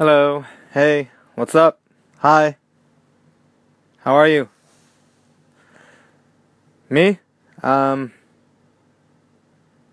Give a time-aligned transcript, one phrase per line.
[0.00, 0.44] Hello.
[0.72, 1.10] Hey.
[1.34, 1.80] What's up?
[2.18, 2.56] Hi.
[3.98, 4.48] How are you?
[6.88, 7.18] Me?
[7.62, 8.12] Um,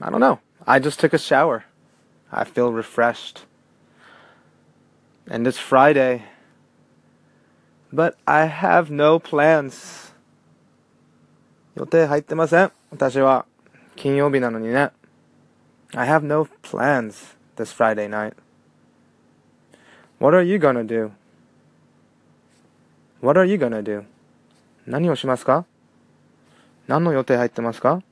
[0.00, 0.40] I don't know.
[0.66, 1.64] I just took a shower.
[2.30, 3.44] I feel refreshed.
[5.26, 6.24] And it's Friday.
[7.92, 10.12] But I have no plans.
[11.76, 12.72] 予定入ってません。
[12.90, 13.46] 私は
[13.94, 14.90] 金曜日なのにね。
[15.94, 18.34] I have no plans this Friday night.
[20.22, 21.12] What are you gonna do?
[23.20, 24.04] What are you gonna do?
[24.86, 25.64] 何をしますか
[26.86, 28.02] 何の予定入ってますか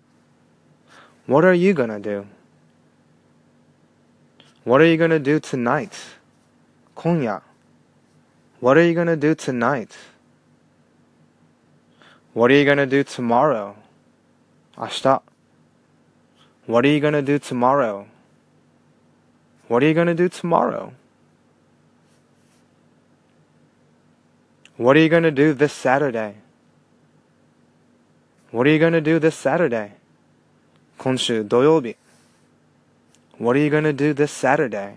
[1.26, 2.24] What are you gonna do?
[4.64, 5.90] What are you gonna do tonight?
[6.94, 7.42] 今夜
[8.60, 9.90] What are you gonna do tonight?
[12.34, 13.74] What are you gonna do tomorrow?
[14.76, 15.22] 明日
[16.68, 18.06] What are you gonna do tomorrow?
[19.68, 20.92] What are you gonna do tomorrow?
[24.80, 26.34] What are you gonna do this Saturday?
[28.50, 29.92] What are you gonna do this Saturday?
[30.98, 31.96] 今週土曜日
[33.38, 34.96] What are you gonna do this Saturday?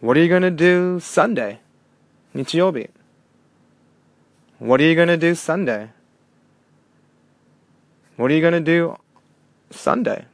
[0.00, 1.58] What are you gonna do Sunday?
[2.34, 2.90] 日曜日
[4.60, 5.88] What are you gonna do Sunday?
[8.16, 8.96] What are you gonna do
[9.70, 10.26] Sunday?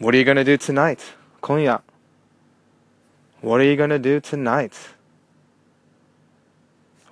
[0.00, 1.00] What are you gonna do tonight?
[1.40, 1.80] 今夜
[3.40, 4.74] What are you gonna do tonight?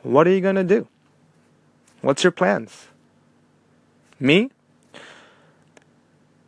[0.03, 0.89] What are you gonna do?
[2.01, 2.89] What's your plans?
[4.19, 4.51] Me?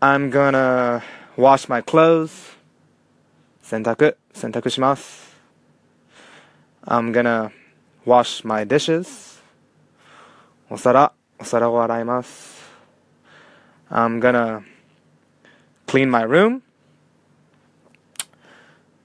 [0.01, 1.03] I'm gonna
[1.37, 2.57] wash my clothes.
[3.63, 5.35] 洗濯、洗濯します。
[6.87, 7.51] I'm gonna
[8.05, 9.41] wash my dishes.
[10.69, 12.65] お皿、お皿を洗います。
[13.91, 14.63] I'm gonna
[15.87, 16.63] clean my room.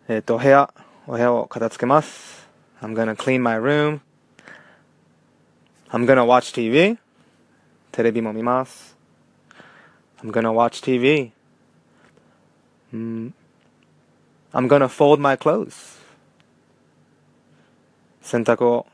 [0.07, 0.73] えっと、部屋、
[1.07, 2.47] お部屋を片付けます。
[2.81, 3.99] I'm gonna clean my room.
[5.89, 6.97] I'm gonna watch TV.
[7.91, 8.95] テレビも見ます。
[10.23, 11.31] I'm gonna watch TV.
[12.93, 13.33] うん、
[14.51, 15.99] I'm gonna fold my clothes.
[18.21, 18.85] 洗濯を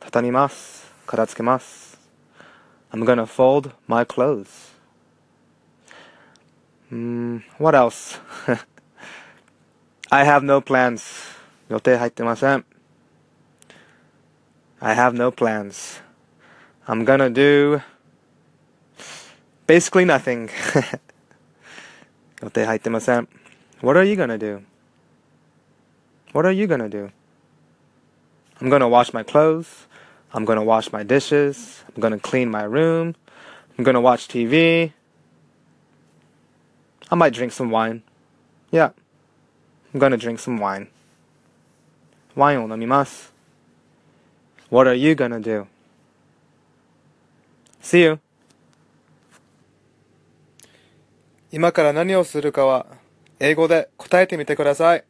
[0.00, 0.92] 畳みます。
[1.06, 1.98] 片付けます。
[2.92, 4.46] I'm gonna fold my clothes.
[6.92, 8.20] うん、what else?
[10.14, 11.02] I have no plans.
[11.68, 12.64] 予定入ってません。
[14.80, 16.02] I have no plans.
[16.86, 17.80] I'm gonna do
[19.66, 20.50] basically nothing.
[22.42, 23.28] 予定入ってません。
[23.82, 24.62] What are you gonna do?
[26.32, 27.10] What are you gonna do?
[28.60, 29.86] I'm gonna wash my clothes.
[30.32, 31.84] I'm gonna wash my dishes.
[31.94, 33.14] I'm gonna clean my room.
[33.78, 34.92] I'm gonna watch TV.
[37.10, 38.02] I might drink some wine.
[38.70, 38.90] Yeah.
[39.95, 40.87] I'm gonna drink some wine.
[42.35, 43.33] ワインを飲みます。
[44.69, 45.67] What are you gonna do?
[47.81, 48.19] See you.
[51.49, 52.87] 今から何をするかは
[53.39, 55.05] 英語で答えてみてください。